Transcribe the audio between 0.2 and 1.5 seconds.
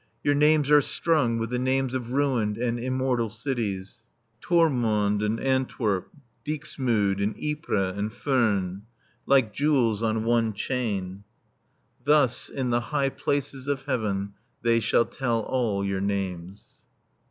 Your names are strung